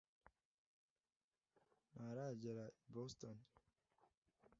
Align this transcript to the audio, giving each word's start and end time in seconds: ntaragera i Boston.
ntaragera 1.93 2.63
i 2.71 2.87
Boston. 2.93 3.37